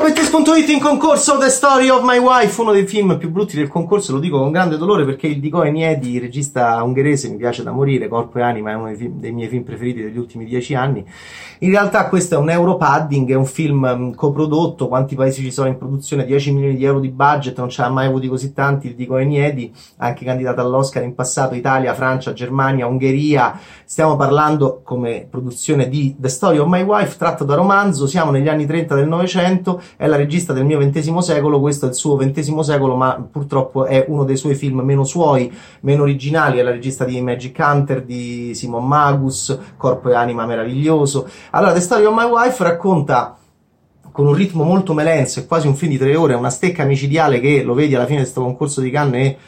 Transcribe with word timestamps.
Bettes.it 0.00 0.68
in 0.68 0.80
concorso 0.80 1.38
The 1.38 1.48
Story 1.48 1.88
of 1.88 2.02
My 2.02 2.18
Wife, 2.18 2.60
uno 2.60 2.72
dei 2.72 2.86
film 2.86 3.16
più 3.18 3.30
brutti 3.30 3.56
del 3.56 3.68
concorso, 3.68 4.12
lo 4.12 4.18
dico 4.18 4.38
con 4.38 4.50
grande 4.50 4.76
dolore 4.76 5.04
perché 5.04 5.26
il 5.26 5.40
Dico 5.40 5.62
Eniedi, 5.62 6.18
regista 6.18 6.82
ungherese, 6.82 7.28
mi 7.28 7.36
piace 7.36 7.62
da 7.62 7.72
morire, 7.72 8.06
Corpo 8.06 8.38
e 8.38 8.42
Anima 8.42 8.72
è 8.72 8.74
uno 8.74 8.86
dei, 8.86 8.96
film, 8.96 9.18
dei, 9.18 9.32
miei 9.32 9.48
film 9.48 9.62
preferiti 9.62 10.02
degli 10.02 10.18
ultimi 10.18 10.44
dieci 10.44 10.74
anni. 10.74 11.04
In 11.60 11.70
realtà 11.70 12.08
questo 12.08 12.34
è 12.34 12.38
un 12.38 12.50
Europadding, 12.50 13.30
è 13.30 13.34
un 13.34 13.46
film 13.46 13.82
um, 13.82 14.14
coprodotto, 14.14 14.88
quanti 14.88 15.14
paesi 15.14 15.42
ci 15.42 15.50
sono 15.50 15.68
in 15.68 15.78
produzione, 15.78 16.26
10 16.26 16.52
milioni 16.52 16.76
di 16.76 16.84
euro 16.84 17.00
di 17.00 17.08
budget, 17.08 17.56
non 17.58 17.70
ce 17.70 17.80
l'ha 17.80 17.88
mai 17.88 18.06
avuti 18.06 18.28
così 18.28 18.52
tanti, 18.52 18.88
il 18.88 18.94
Dico 18.94 19.16
Eniedi, 19.16 19.72
anche 19.98 20.24
candidato 20.24 20.60
all'Oscar 20.60 21.04
in 21.04 21.14
passato, 21.14 21.54
Italia, 21.54 21.94
Francia, 21.94 22.34
Germania, 22.34 22.86
Ungheria, 22.86 23.58
stiamo 23.84 24.16
parlando 24.16 24.82
come 24.84 25.26
produzione 25.30 25.88
di 25.88 26.14
The 26.18 26.28
Story 26.28 26.58
of 26.58 26.68
My 26.68 26.82
Wife, 26.82 27.16
tratto 27.16 27.44
da 27.44 27.54
romanzo, 27.54 28.06
siamo 28.06 28.30
negli 28.30 28.48
anni 28.48 28.66
30 28.66 28.94
del 28.94 29.08
Novecento, 29.08 29.80
è 29.96 30.06
la 30.06 30.16
regista 30.16 30.52
del 30.52 30.64
mio 30.64 30.78
ventesimo 30.78 31.20
secolo, 31.20 31.60
questo 31.60 31.86
è 31.86 31.88
il 31.88 31.94
suo 31.94 32.16
ventesimo 32.16 32.62
secolo, 32.62 32.96
ma 32.96 33.24
purtroppo 33.30 33.84
è 33.84 34.04
uno 34.08 34.24
dei 34.24 34.36
suoi 34.36 34.54
film 34.54 34.80
meno 34.80 35.04
suoi, 35.04 35.52
meno 35.80 36.02
originali, 36.02 36.58
è 36.58 36.62
la 36.62 36.70
regista 36.70 37.04
di 37.04 37.20
Magic 37.20 37.56
Hunter, 37.58 38.02
di 38.02 38.54
Simon 38.54 38.86
Magus, 38.86 39.58
Corpo 39.76 40.10
e 40.10 40.14
Anima 40.14 40.46
meraviglioso. 40.46 41.28
Allora, 41.50 41.72
The 41.72 41.80
Story 41.80 42.04
of 42.04 42.14
My 42.14 42.28
Wife 42.28 42.62
racconta 42.62 43.36
con 44.12 44.26
un 44.26 44.34
ritmo 44.34 44.64
molto 44.64 44.94
melenso, 44.94 45.40
è 45.40 45.46
quasi 45.46 45.66
un 45.66 45.74
film 45.74 45.92
di 45.92 45.98
tre 45.98 46.16
ore, 46.16 46.32
una 46.34 46.48
stecca 46.48 46.84
micidiale 46.84 47.38
che 47.38 47.62
lo 47.62 47.74
vedi 47.74 47.94
alla 47.94 48.06
fine 48.06 48.18
di 48.18 48.22
questo 48.22 48.42
concorso 48.42 48.80
di 48.80 48.90
Cannes 48.90 49.26
e 49.26 49.38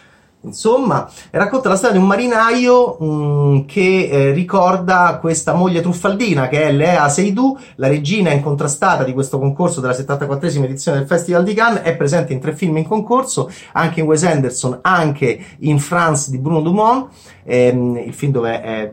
Insomma, 0.43 1.11
racconta 1.33 1.69
la 1.69 1.75
storia 1.75 1.97
di 1.97 2.03
un 2.03 2.09
marinaio 2.09 2.97
mh, 3.01 3.05
mm, 3.05 3.59
che 3.67 4.09
eh, 4.09 4.31
ricorda 4.31 5.19
questa 5.21 5.53
moglie 5.53 5.81
truffaldina 5.81 6.47
che 6.47 6.63
è 6.63 6.73
Lea 6.73 7.09
Seydoux, 7.09 7.61
la 7.75 7.89
regina 7.89 8.31
incontrastata 8.31 9.03
di 9.03 9.13
questo 9.13 9.41
concorso 9.41 9.81
della 9.81 9.95
74esima 9.95 10.63
edizione 10.63 10.99
del 10.99 11.09
Festival 11.09 11.43
di 11.43 11.55
Cannes, 11.55 11.83
è 11.83 11.97
presente 11.97 12.33
in 12.33 12.39
tre 12.39 12.55
film 12.55 12.77
in 12.77 12.87
concorso, 12.87 13.51
anche 13.73 13.99
in 13.99 14.07
Wes 14.07 14.23
Anderson, 14.23 14.79
anche 14.83 15.45
in 15.61 15.81
France 15.81 16.31
di 16.31 16.39
Bruno 16.39 16.61
Dumont, 16.61 17.09
ehm, 17.43 17.97
il 17.97 18.15
film 18.15 18.31
dove 18.31 18.61
è 18.61 18.91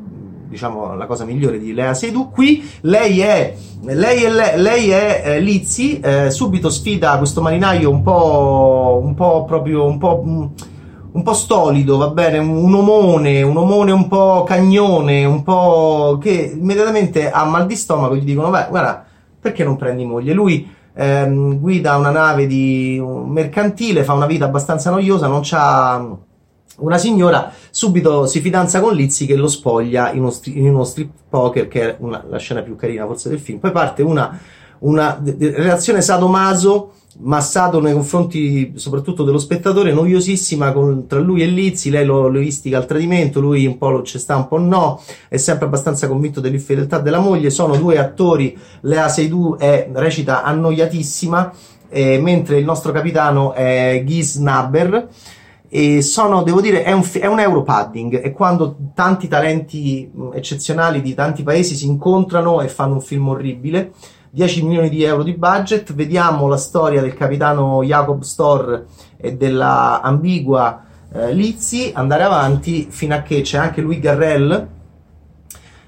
diciamo 0.47 0.95
la 0.95 1.06
cosa 1.06 1.25
migliore 1.25 1.59
di 1.59 1.73
Lea 1.73 1.94
Seydoux. 1.94 2.31
Qui 2.31 2.67
lei 2.81 3.19
è, 3.19 3.56
lei 3.81 4.23
è, 4.23 4.58
lei 4.58 4.89
è 4.89 5.22
eh, 5.23 5.39
Lizzie, 5.39 6.00
eh, 6.00 6.31
subito 6.31 6.72
sfida 6.72 7.19
questo 7.19 7.41
marinaio 7.41 7.91
un 7.91 8.02
po', 8.02 9.00
un 9.03 9.14
po' 9.14 9.45
proprio 9.45 9.86
un 9.86 10.00
po'. 10.00 10.23
Mh, 10.25 10.31
mm, 10.31 10.45
un 11.16 11.23
po' 11.23 11.33
stolido, 11.33 11.95
va 11.95 12.09
bene, 12.09 12.39
un 12.39 12.73
omone, 12.73 13.41
un 13.41 13.55
omone 13.55 13.91
un 13.94 14.08
po' 14.09 14.44
cagnone, 14.44 15.23
un 15.23 15.44
po' 15.44 16.17
che 16.22 16.53
immediatamente 16.53 17.31
ha 17.31 17.45
mal 17.45 17.66
di 17.66 17.75
stomaco, 17.75 18.17
gli 18.17 18.25
dicono, 18.25 18.49
beh, 18.49 18.67
guarda, 18.69 19.05
perché 19.39 19.63
non 19.63 19.77
prendi 19.77 20.03
moglie? 20.03 20.33
Lui 20.33 20.69
ehm, 20.94 21.57
guida 21.57 21.95
una 21.95 22.09
nave 22.09 22.47
di 22.47 22.99
un 23.02 23.30
mercantile, 23.30 24.03
fa 24.03 24.11
una 24.11 24.25
vita 24.25 24.44
abbastanza 24.44 24.89
noiosa, 24.89 25.27
non 25.27 25.39
c'ha 25.41 26.05
una 26.77 26.97
signora, 26.97 27.50
subito 27.69 28.25
si 28.25 28.41
fidanza 28.41 28.81
con 28.81 28.94
Lizzy 28.94 29.25
che 29.25 29.38
lo 29.38 29.47
spoglia 29.47 30.11
in 30.11 30.19
uno, 30.19 30.31
stri- 30.31 30.57
in 30.57 30.67
uno 30.67 30.83
strip 30.83 31.11
poker, 31.29 31.69
che 31.69 31.81
è 31.81 31.95
una, 32.00 32.25
la 32.27 32.38
scena 32.38 32.61
più 32.61 32.75
carina 32.75 33.05
forse 33.05 33.29
del 33.29 33.39
film. 33.39 33.59
Poi 33.59 33.72
parte 33.72 34.03
una, 34.03 34.38
una 34.86 35.22
relazione 35.23 36.02
sadomaso 36.02 36.91
massato 37.17 37.80
nei 37.80 37.94
confronti 37.94 38.73
soprattutto 38.75 39.23
dello 39.23 39.38
spettatore, 39.38 39.94
noiosissima 39.94 40.73
con, 40.73 41.08
tra 41.08 41.19
lui 41.19 41.41
e 41.41 41.45
Lizzi, 41.45 41.89
lei 41.89 42.05
lo, 42.05 42.28
lo, 42.28 42.39
istiga 42.39 42.78
al 42.78 42.86
tradimento, 42.86 43.39
lui 43.39 43.66
un 43.66 43.78
po' 43.78 43.89
lo 43.89 44.03
ci 44.03 44.19
sta, 44.19 44.36
un 44.36 44.47
po' 44.47 44.59
no, 44.59 45.02
è 45.30 45.38
sempre 45.38 45.66
abbastanza 45.66 46.08
convinto 46.08 46.41
dell'infedeltà 46.41 47.00
della 47.00 47.19
moglie, 47.19 47.50
sono 47.50 47.78
due 47.78 47.97
attori, 47.97 48.58
Lea 48.81 49.08
Seydoux 49.08 49.58
è, 49.58 49.89
recita 49.94 50.44
annoiatissima, 50.44 51.53
eh, 51.89 52.19
mentre 52.19 52.58
il 52.58 52.66
nostro 52.66 52.91
capitano 52.91 53.53
è 53.53 54.03
Giz 54.06 54.35
Naber, 54.35 55.07
e 55.69 56.02
sono, 56.02 56.44
devo 56.44 56.62
dire, 56.62 56.84
è 56.84 56.91
un, 56.91 57.07
è 57.13 57.25
un 57.25 57.40
Europadding, 57.40 58.19
è 58.19 58.31
quando 58.31 58.78
tanti 58.94 59.28
talenti 59.28 60.09
eccezionali 60.34 61.02
di 61.02 61.13
tanti 61.13 61.44
paesi 61.44 61.75
si 61.75 61.85
incontrano 61.85 62.62
e 62.62 62.67
fanno 62.67 62.96
un 62.96 63.02
film 63.02 63.29
orribile, 63.29 63.91
10 64.35 64.66
milioni 64.66 64.90
di 64.90 65.01
euro 65.01 65.23
di 65.23 65.31
budget. 65.31 65.94
Vediamo 65.94 66.50
la 66.50 66.57
storia 66.57 67.00
del 67.00 67.13
capitano 67.13 67.81
Jacob 67.84 68.22
Storr 68.22 68.81
e 69.16 69.38
della 69.38 70.01
ambigua 70.01 70.84
eh, 71.13 71.34
Lizzi 71.34 71.91
andare 71.94 72.23
avanti 72.23 72.88
fino 72.90 73.16
a 73.16 73.22
che 73.22 73.40
c'è 73.40 73.57
anche 73.57 73.79
lui 73.79 73.97
Garrel 73.97 74.68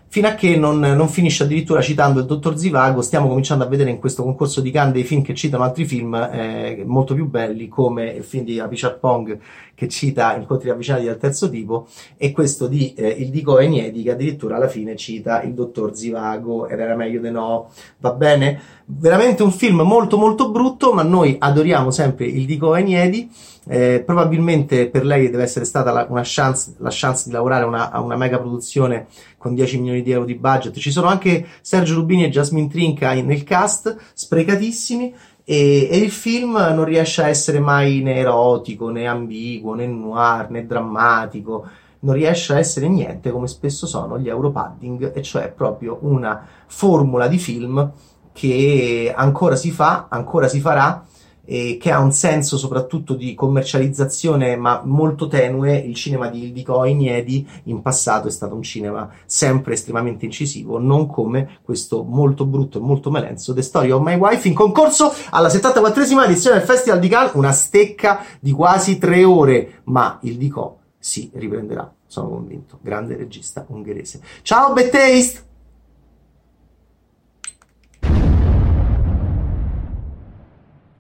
fino 0.09 0.27
a 0.27 0.35
che 0.35 0.55
non, 0.55 0.79
non, 0.79 1.09
finisce 1.09 1.43
addirittura 1.43 1.81
citando 1.81 2.19
il 2.19 2.25
dottor 2.25 2.57
Zivago, 2.57 3.01
stiamo 3.01 3.27
cominciando 3.27 3.63
a 3.63 3.67
vedere 3.67 3.89
in 3.89 3.99
questo 3.99 4.23
concorso 4.23 4.61
di 4.61 4.71
Cannes 4.71 4.93
dei 4.93 5.03
film 5.03 5.21
che 5.21 5.33
citano 5.33 5.63
altri 5.63 5.85
film 5.85 6.13
eh, 6.15 6.83
molto 6.85 7.13
più 7.13 7.27
belli, 7.27 7.67
come 7.67 8.05
il 8.11 8.23
film 8.23 8.45
di 8.45 8.59
Apichar 8.59 8.99
Pong 8.99 9.37
che 9.75 9.87
cita 9.87 10.35
Incontri 10.35 10.69
avvicinati 10.69 11.03
del 11.03 11.17
terzo 11.17 11.49
tipo, 11.49 11.87
e 12.15 12.31
questo 12.31 12.67
di 12.67 12.93
eh, 12.95 13.09
Il 13.09 13.29
Dico 13.29 13.59
Eniedi 13.59 14.01
che 14.03 14.11
addirittura 14.11 14.55
alla 14.55 14.69
fine 14.69 14.95
cita 14.95 15.43
il 15.43 15.53
dottor 15.53 15.95
Zivago 15.95 16.67
ed 16.67 16.79
era 16.79 16.95
meglio 16.95 17.21
di 17.21 17.29
no, 17.29 17.69
va 17.99 18.13
bene? 18.13 18.59
Veramente 18.85 19.43
un 19.43 19.51
film 19.51 19.81
molto 19.81 20.17
molto 20.17 20.49
brutto, 20.49 20.93
ma 20.93 21.03
noi 21.03 21.35
adoriamo 21.37 21.91
sempre 21.91 22.25
il 22.25 22.45
Dico 22.45 22.75
Eniedi 22.75 23.29
eh, 23.69 24.01
probabilmente 24.05 24.87
per 24.87 25.05
lei 25.05 25.29
deve 25.29 25.43
essere 25.43 25.65
stata 25.65 25.91
la, 25.91 26.05
una 26.09 26.21
chance, 26.23 26.75
la 26.77 26.89
chance 26.91 27.25
di 27.27 27.33
lavorare 27.33 27.65
una, 27.65 27.91
a 27.91 27.99
una 27.99 28.15
mega 28.15 28.39
produzione 28.39 29.07
con 29.47 29.55
10 29.55 29.79
milioni 29.79 30.01
di 30.01 30.11
euro 30.11 30.25
di 30.25 30.35
budget. 30.35 30.77
Ci 30.77 30.91
sono 30.91 31.07
anche 31.07 31.47
Sergio 31.61 31.95
Rubini 31.95 32.25
e 32.25 32.29
Jasmine 32.29 32.67
Trinca 32.67 33.13
nel 33.13 33.43
cast, 33.43 33.95
sprecatissimi. 34.13 35.13
E, 35.45 35.87
e, 35.89 35.97
il 35.97 36.11
film 36.11 36.55
non 36.55 36.83
riesce 36.83 37.23
a 37.23 37.29
essere 37.29 37.59
mai 37.59 38.01
né 38.01 38.15
erotico, 38.17 38.89
né 38.89 39.07
ambiguo, 39.07 39.75
né 39.75 39.87
noir, 39.87 40.49
né 40.49 40.65
drammatico, 40.65 41.65
non 41.99 42.13
riesce 42.13 42.53
a 42.53 42.57
essere 42.57 42.89
niente 42.89 43.31
come 43.31 43.47
spesso 43.47 43.87
sono 43.87 44.19
gli 44.19 44.27
Europadding, 44.27 45.15
e 45.15 45.21
cioè 45.21 45.49
proprio 45.49 45.99
una 46.01 46.45
formula 46.65 47.27
di 47.27 47.37
film 47.37 47.91
che 48.33 49.13
ancora 49.15 49.55
si 49.55 49.71
fa, 49.71 50.07
ancora 50.09 50.49
si 50.49 50.59
farà, 50.59 51.05
eh, 51.47 51.77
che 51.79 51.91
ha 51.91 51.99
un 51.99 52.11
senso 52.11 52.57
soprattutto 52.57 53.13
di 53.13 53.33
commercializzazione 53.33 54.57
ma 54.57 54.81
molto 54.83 55.27
tenue, 55.27 55.77
il 55.77 55.95
cinema 55.95 56.27
di 56.27 56.43
Ildiko 56.43 56.83
Iniedi 56.83 57.47
in 57.63 57.81
passato 57.81 58.27
è 58.27 58.31
stato 58.31 58.53
un 58.53 58.61
cinema 58.61 59.09
sempre 59.25 59.73
estremamente 59.73 60.25
incisivo, 60.25 60.77
non 60.77 61.07
come 61.07 61.59
questo 61.63 62.03
molto 62.03 62.45
brutto 62.45 62.77
e 62.77 62.81
molto 62.81 63.09
melenzo 63.09 63.53
The 63.53 63.61
Story 63.61 63.91
of 63.91 64.03
My 64.03 64.15
Wife 64.15 64.47
in 64.47 64.53
concorso 64.53 65.11
alla 65.29 65.47
74esima 65.47 66.25
edizione 66.25 66.57
del 66.57 66.67
Festival 66.67 66.99
di 66.99 67.07
Cannes, 67.07 67.31
una 67.33 67.53
stecca 67.53 68.23
di 68.39 68.51
quasi 68.51 68.97
tre 68.97 69.23
ore, 69.23 69.81
ma 69.85 70.19
il 70.23 70.35
Dico 70.37 70.79
si 70.99 71.31
riprenderà, 71.33 71.91
sono 72.05 72.29
convinto, 72.29 72.79
grande 72.81 73.15
regista 73.15 73.65
ungherese. 73.69 74.19
Ciao 74.41 74.73
Taste! 74.73 75.46